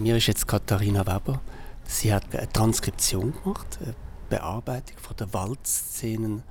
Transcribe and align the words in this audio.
Mir 0.00 0.16
ist 0.16 0.28
jetzt 0.28 0.48
Katharina 0.48 1.06
Weber. 1.06 1.42
Sie 1.84 2.10
hat 2.10 2.34
eine 2.34 2.50
Transkription 2.50 3.34
gemacht, 3.34 3.78
eine 3.84 3.94
Bearbeitung 4.30 4.96
von 4.96 5.14
der 5.18 5.30
Waldszenen 5.34 6.42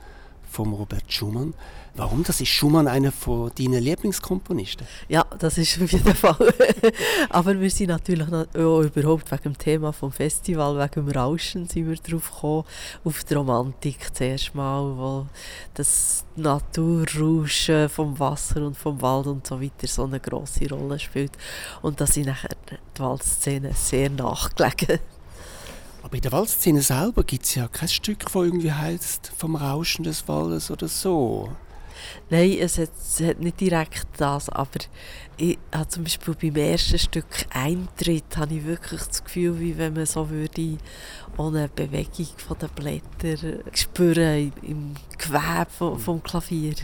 von 0.49 0.71
Robert 0.71 1.11
Schumann. 1.11 1.55
Warum? 1.95 2.23
Das 2.23 2.39
ist 2.39 2.49
Schumann 2.49 2.87
einer 2.87 3.11
von 3.11 3.51
deinen 3.57 3.83
Lieblingskomponisten? 3.83 4.85
Ja, 5.07 5.25
das 5.37 5.57
ist 5.57 5.81
auf 5.81 5.91
jeden 5.91 6.15
Fall. 6.15 6.53
Aber 7.29 7.59
wir 7.59 7.69
sind 7.69 7.89
natürlich 7.89 8.27
noch, 8.27 8.45
oh, 8.55 8.83
überhaupt 8.83 9.31
wegen 9.31 9.43
dem 9.43 9.57
Thema 9.57 9.91
vom 9.91 10.11
Festival, 10.11 10.77
wegen 10.77 11.07
dem 11.07 11.15
Rauschen 11.15 11.67
sind 11.67 11.87
wir 11.87 11.95
drauf 11.95 12.31
gekommen, 12.31 12.63
auf 13.03 13.23
die 13.23 13.33
Romantik 13.33 14.15
zuerst 14.15 14.55
mal, 14.55 14.97
wo 14.97 15.27
das 15.73 16.23
Naturrauschen 16.35 17.89
vom 17.89 18.17
Wasser 18.17 18.65
und 18.65 18.77
vom 18.77 19.01
Wald 19.01 19.27
und 19.27 19.45
so 19.45 19.61
weiter 19.61 19.87
so 19.87 20.05
eine 20.05 20.19
große 20.19 20.69
Rolle 20.69 20.99
spielt. 20.99 21.31
Und 21.81 21.99
da 21.99 22.07
sind 22.07 22.27
nachher 22.27 22.55
die 22.99 23.03
Waldszenen 23.03 23.73
sehr 23.73 24.09
nachgelegen. 24.09 24.99
Aber 26.03 26.15
in 26.15 26.21
der 26.21 26.31
Waldszene 26.31 26.81
selber 26.81 27.23
gibt 27.23 27.45
es 27.45 27.55
ja 27.55 27.67
kein 27.67 27.89
Stück, 27.89 28.25
das 28.25 28.35
irgendwie 28.35 28.71
heißt 28.71 29.31
vom 29.37 29.55
Rauschen 29.55 30.03
des 30.03 30.27
Waldes 30.27 30.71
oder 30.71 30.87
so. 30.87 31.49
Nein, 32.29 32.57
es 32.59 32.77
hat, 32.77 32.91
es 32.97 33.19
hat 33.21 33.39
nicht 33.39 33.59
direkt 33.59 34.07
das, 34.17 34.47
aber 34.49 34.79
ich 35.37 35.57
habe 35.73 35.87
zum 35.89 36.03
Beispiel 36.03 36.35
beim 36.35 36.55
ersten 36.55 36.97
Stück 36.97 37.45
Eintritt 37.53 38.37
habe 38.37 38.55
ich 38.55 38.65
wirklich 38.65 39.01
das 39.01 39.23
Gefühl, 39.23 39.59
wie 39.59 39.77
wenn 39.77 39.93
man 39.93 40.05
so 40.05 40.29
würde 40.29 40.77
ohne 41.37 41.67
Bewegung 41.67 42.27
von 42.37 42.57
den 42.57 42.69
Blättern 42.69 43.63
spüren 43.73 44.53
im 44.61 44.95
Gewebe 45.17 45.99
vom 45.99 46.23
Klavier. 46.23 46.75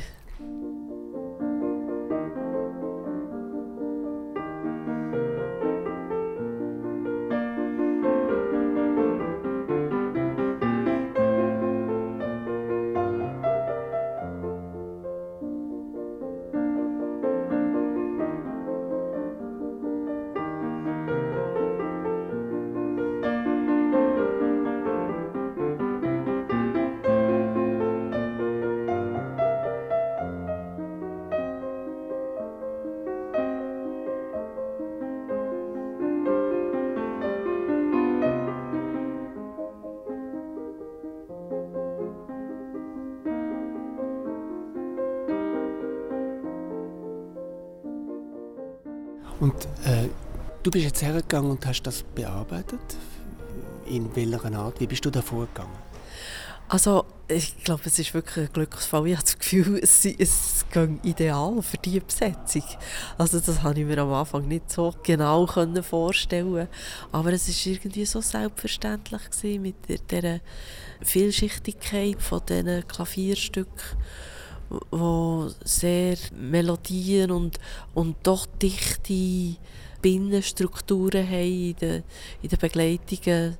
Und 49.40 49.54
äh, 49.86 50.08
du 50.64 50.72
bist 50.72 50.86
jetzt 50.86 51.02
hergegangen 51.02 51.52
und 51.52 51.66
hast 51.66 51.84
das 51.84 52.04
bearbeitet. 52.04 52.80
In 53.88 54.16
welcher 54.16 54.54
Art? 54.54 54.80
Wie 54.80 54.88
bist 54.88 55.06
du 55.06 55.10
da 55.10 55.22
vorgegangen? 55.22 55.86
Also, 56.68 57.06
ich 57.28 57.64
glaube, 57.64 57.84
es 57.86 58.00
ist 58.00 58.14
wirklich 58.16 58.48
ein 58.48 58.54
Glücksfall. 58.54 59.06
Ich 59.08 59.14
habe 59.14 59.24
das 59.24 59.38
Gefühl, 59.38 59.80
es, 59.84 60.04
es 60.04 60.66
geht 60.72 61.06
ideal 61.06 61.62
für 61.62 61.78
diese 61.78 62.02
Besetzung. 62.02 62.64
Also, 63.20 63.40
das 63.40 63.62
habe 63.62 63.80
ich 63.80 63.86
mir 63.86 64.00
am 64.00 64.12
Anfang 64.12 64.48
nicht 64.48 64.72
so 64.72 64.92
genau 65.04 65.46
vorstellen 65.46 66.68
Aber 67.12 67.34
es 67.34 67.48
war 67.48 67.72
irgendwie 67.72 68.06
so 68.06 68.20
selbstverständlich 68.20 69.30
gewesen 69.30 69.62
mit 69.62 69.76
dieser 70.10 70.40
Vielschichtigkeit 71.02 72.20
von 72.20 72.42
diesen 72.48 72.88
Klavierstücken 72.88 74.00
wo 74.92 75.50
sehr 75.64 76.18
Melodien 76.36 77.32
und, 77.32 77.60
und 77.94 78.16
doch 78.24 78.46
dichte 78.46 79.58
Binnenstrukturen 80.02 81.28
haben 81.28 81.70
in 81.70 81.76
den, 81.76 82.04
in 82.42 82.50
den 82.50 82.60
Begleitungen 82.60 83.58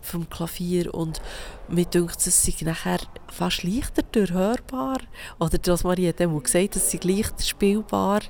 vom 0.00 0.28
Klavier 0.28 0.92
und 0.92 1.20
mir 1.68 1.86
denkt 1.86 2.26
es 2.26 2.42
sei 2.42 2.52
nachher 2.60 2.98
fast 3.28 3.62
leichter 3.62 4.02
durchhörbar 4.02 4.98
oder 5.38 5.56
das 5.58 5.82
Marie 5.82 6.08
hat 6.08 6.20
einmal 6.20 6.42
gesagt, 6.42 6.76
es 6.76 6.90
sei 6.90 7.00
leichter 7.02 7.42
spielbar 7.42 8.20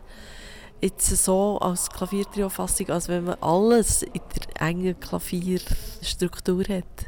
jetzt 0.80 1.24
so 1.24 1.58
als 1.58 1.90
Klaviertrio-Fassung, 1.90 2.90
als 2.90 3.08
wenn 3.08 3.24
man 3.24 3.38
alles 3.40 4.02
in 4.02 4.20
der 4.36 4.62
engen 4.62 5.00
Klavierstruktur 5.00 6.64
hat. 6.64 7.06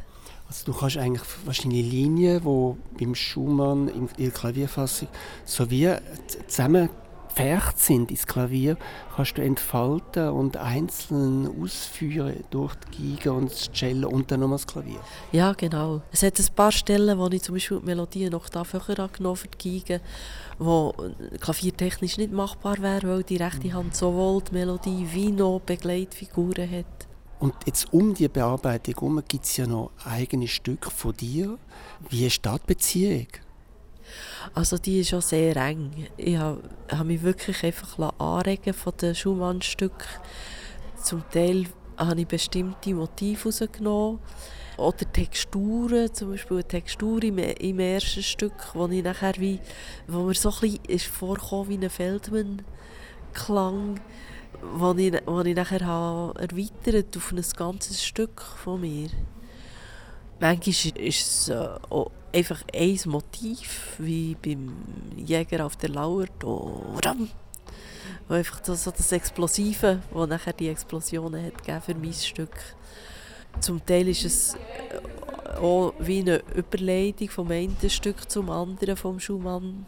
Also 0.48 0.72
du 0.72 0.78
kannst 0.78 0.96
eigentlich 0.96 1.26
wahrscheinlich 1.44 1.90
Linien, 1.90 2.40
die 2.40 3.04
beim 3.04 3.14
Schumann 3.14 3.88
in 3.88 4.08
der 4.16 4.30
Klavierfassung 4.30 5.08
so 5.44 5.68
wie 5.70 5.92
zusammengefärbt 6.46 7.80
sind 7.80 8.12
ins 8.12 8.26
Klavier, 8.28 8.76
kannst 9.16 9.36
du 9.38 9.42
entfalten 9.42 10.28
und 10.28 10.56
einzeln 10.56 11.50
ausführen 11.60 12.44
durch 12.50 12.76
die 12.96 13.16
Geige 13.16 13.32
und 13.32 13.50
das 13.50 13.72
Cello 13.72 14.08
und 14.08 14.30
dann 14.30 14.40
nochmal 14.40 14.58
das 14.58 14.68
Klavier. 14.68 15.00
Ja, 15.32 15.52
genau. 15.52 16.02
Es 16.12 16.22
hat 16.22 16.38
ein 16.38 16.54
paar 16.54 16.70
Stellen, 16.70 17.18
wo 17.18 17.26
ich 17.26 17.42
zum 17.42 17.56
Beispiel 17.56 17.80
die 17.80 17.86
Melodien 17.86 18.30
noch 18.30 18.48
da 18.48 18.62
höher 18.64 19.00
angenommen 19.00 19.36
für 19.36 19.48
die 19.48 19.80
Geige, 19.80 20.00
wo 20.60 20.94
klaviertechnisch 21.40 22.18
nicht 22.18 22.32
machbar 22.32 22.78
wäre, 22.78 23.08
weil 23.08 23.22
die 23.24 23.36
rechte 23.36 23.72
Hand 23.72 23.96
sowohl 23.96 24.42
die 24.42 24.54
Melodie 24.54 25.08
wie 25.12 25.32
noch 25.32 25.60
Begleitfiguren 25.60 26.70
hat. 26.70 27.08
Und 27.38 27.54
jetzt 27.66 27.92
um 27.92 28.14
die 28.14 28.28
Bearbeitung 28.28 28.94
herum 28.94 29.22
gibt 29.28 29.44
es 29.44 29.56
ja 29.56 29.66
noch 29.66 29.90
eigene 30.04 30.48
Stücke 30.48 30.90
von 30.90 31.12
dir. 31.12 31.58
Wie 32.08 32.26
ist 32.26 32.44
die 32.44 32.56
Beziehung? 32.66 33.26
Also 34.54 34.78
die 34.78 35.00
ist 35.00 35.10
schon 35.10 35.20
sehr 35.20 35.56
eng. 35.56 36.06
Ich 36.16 36.36
habe, 36.36 36.62
habe 36.90 37.04
mich 37.04 37.22
wirklich 37.22 37.62
einfach 37.64 37.98
anregen 38.18 38.72
von 38.72 38.92
den 39.00 39.14
Schumann-Stücken. 39.14 40.08
Zum 41.02 41.28
Teil 41.30 41.66
habe 41.98 42.20
ich 42.20 42.26
bestimmte 42.26 42.94
Motive 42.94 43.50
herausgenommen. 43.50 44.20
Oder 44.78 45.10
Texturen, 45.10 46.12
zum 46.12 46.32
Beispiel 46.32 46.58
eine 46.58 46.68
Textur 46.68 47.22
im, 47.22 47.38
im 47.38 47.78
ersten 47.78 48.22
Stück, 48.22 48.74
wo, 48.74 48.86
ich 48.88 49.02
nachher 49.02 49.32
wie, 49.38 49.58
wo 50.06 50.24
mir 50.24 50.34
so 50.34 50.50
ein 50.50 50.60
bisschen 50.60 50.84
ist 50.84 51.06
vorkam 51.06 51.68
wie 51.68 51.78
ein 51.78 51.88
Feldmann-Klang 51.88 54.00
wo 54.62 54.92
ich, 54.94 55.12
wo 55.26 55.40
ich 55.40 55.54
nachher 55.54 55.84
habe 55.84 56.38
erweitert 56.40 57.16
auf 57.16 57.32
ein 57.32 57.42
ganzes 57.56 58.04
Stück 58.04 58.40
von 58.40 58.80
mir. 58.80 59.08
Manchmal 60.38 60.98
ist 60.98 61.26
es 61.26 61.48
äh, 61.48 61.68
einfach 62.32 62.62
ein 62.74 63.00
Motiv, 63.06 63.96
wie 63.98 64.34
beim 64.34 64.72
Jäger 65.16 65.64
auf 65.64 65.76
der 65.76 65.90
Lauer. 65.90 66.26
Dodam, 66.38 67.30
wo 68.28 68.34
einfach 68.34 68.60
das, 68.60 68.84
das 68.84 69.12
Explosive, 69.12 70.02
wo 70.10 70.26
nachher 70.26 70.52
die 70.52 70.68
Explosionen 70.68 71.44
hat 71.44 71.84
für 71.84 71.94
mein 71.94 72.12
Stück. 72.12 72.56
Zum 73.60 73.84
Teil 73.86 74.08
ist 74.08 74.24
es 74.24 74.54
äh, 74.54 75.56
auch 75.58 75.94
wie 75.98 76.20
eine 76.20 76.42
Überleitung 76.54 77.30
vom 77.30 77.50
einen 77.50 77.76
Stück 77.88 78.30
zum 78.30 78.50
anderen 78.50 78.96
vom 78.96 79.18
Schumann. 79.18 79.86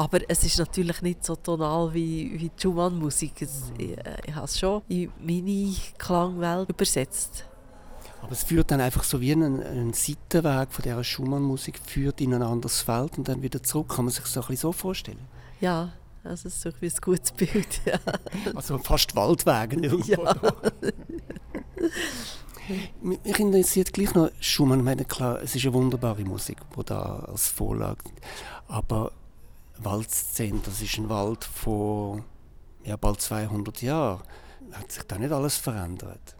Aber 0.00 0.18
es 0.28 0.44
ist 0.44 0.58
natürlich 0.58 1.02
nicht 1.02 1.22
so 1.26 1.36
tonal 1.36 1.92
wie, 1.92 2.32
wie 2.32 2.48
die 2.48 2.62
Schumann-Musik. 2.62 3.42
Ich, 3.42 3.98
äh, 3.98 4.16
ich 4.26 4.34
habe 4.34 4.46
es 4.46 4.58
schon 4.58 4.80
in 4.88 5.12
meine 5.20 5.74
Klangwelt 5.98 6.70
übersetzt. 6.70 7.44
Aber 8.22 8.32
es 8.32 8.42
führt 8.44 8.70
dann 8.70 8.80
einfach 8.80 9.04
so 9.04 9.20
wie 9.20 9.32
ein, 9.32 9.62
ein 9.62 9.92
Seitenweg 9.92 10.72
von 10.72 10.82
dieser 10.82 11.04
Schumann-Musik 11.04 11.78
führt 11.84 12.22
in 12.22 12.32
ein 12.32 12.40
anderes 12.42 12.80
Feld 12.80 13.18
und 13.18 13.28
dann 13.28 13.42
wieder 13.42 13.62
zurück. 13.62 13.90
Kann 13.94 14.06
man 14.06 14.14
sich 14.14 14.24
so 14.24 14.40
ein 14.40 14.46
bisschen 14.46 14.62
so 14.62 14.72
vorstellen? 14.72 15.20
Ja, 15.60 15.92
also 16.24 16.44
das 16.44 16.54
ist 16.54 16.62
so 16.62 16.70
ein 16.70 16.92
gutes 17.02 17.32
Bild. 17.32 17.82
Ja. 17.84 17.98
Also 18.54 18.78
fast 18.78 19.14
Waldwege 19.14 19.82
irgendwo. 19.82 20.22
Ja. 20.24 20.34
Mich 23.02 23.38
interessiert 23.38 23.92
gleich 23.92 24.14
noch 24.14 24.30
Schumann. 24.40 24.78
Ich 24.78 24.84
meine, 24.86 25.04
klar, 25.04 25.42
es 25.42 25.54
ist 25.54 25.66
eine 25.66 25.74
wunderbare 25.74 26.24
Musik, 26.24 26.56
die 26.74 26.84
da 26.84 27.26
als 27.28 27.48
Vorlage. 27.48 28.04
Aber 28.66 29.12
Waldszene, 29.82 30.60
das 30.64 30.82
ist 30.82 30.98
ein 30.98 31.08
Wald 31.08 31.44
von 31.44 32.24
ja, 32.84 32.96
bald 32.96 33.20
200 33.20 33.82
Jahren. 33.82 34.22
Hat 34.72 34.92
sich 34.92 35.02
da 35.04 35.18
nicht 35.18 35.32
alles 35.32 35.56
verändert? 35.56 36.36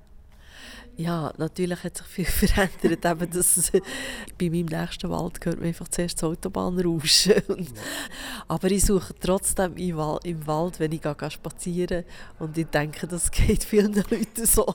Ja, 0.96 1.32
natürlich 1.38 1.82
hat 1.82 1.96
sich 1.96 2.06
viel 2.06 2.24
verändert. 2.48 3.04
Eben 3.04 3.30
das, 3.30 3.72
bei 4.38 4.50
meinem 4.50 4.66
nächsten 4.66 5.08
Wald 5.10 5.40
gehört 5.40 5.58
man 5.58 5.68
einfach 5.68 5.88
zuerst 5.88 6.18
das 6.18 6.24
Autobahnrauschen. 6.24 7.42
Aber 8.48 8.70
ich 8.70 8.84
suche 8.84 9.14
trotzdem 9.18 9.76
im 9.76 9.96
Wald, 10.46 10.78
wenn 10.78 10.92
ich 10.92 11.00
gehe 11.00 11.30
spazieren 11.30 12.04
und 12.38 12.58
ich 12.58 12.66
denke, 12.66 13.06
das 13.06 13.30
geht 13.30 13.64
vielen 13.64 13.94
Leuten 13.94 14.44
so, 14.44 14.66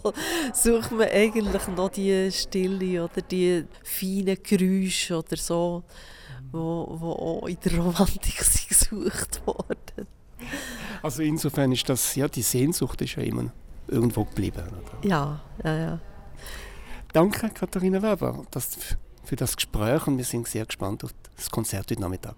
sucht 0.53 0.91
man 0.91 1.09
eigentlich 1.09 1.67
noch 1.67 1.89
die 1.89 2.31
Stille 2.31 3.03
oder 3.03 3.21
die 3.21 3.65
feinen 3.83 4.37
Geräusche 4.41 5.19
oder 5.19 5.37
so 5.37 5.83
wo, 6.51 6.87
wo 6.99 7.11
auch 7.11 7.47
in 7.47 7.57
der 7.63 7.77
Romantik 7.77 8.37
gesucht 8.69 9.45
worden. 9.45 10.07
Also 11.01 11.21
insofern 11.23 11.71
ist 11.71 11.87
das, 11.87 12.15
ja, 12.15 12.27
die 12.27 12.41
Sehnsucht 12.41 13.01
ist 13.01 13.15
ja 13.15 13.23
immer 13.23 13.51
irgendwo 13.87 14.23
geblieben. 14.25 14.63
Oder? 14.67 15.07
Ja, 15.07 15.41
Ja, 15.63 15.77
ja. 15.77 15.99
Danke, 17.13 17.49
Katharina 17.49 18.01
Weber, 18.01 18.43
das, 18.51 18.77
für 19.23 19.37
das 19.37 19.55
Gespräch 19.55 20.05
und 20.05 20.17
wir 20.17 20.25
sind 20.25 20.47
sehr 20.49 20.65
gespannt 20.65 21.01
auf 21.05 21.11
das 21.37 21.49
Konzert 21.49 21.89
heute 21.89 22.01
Nachmittag. 22.01 22.35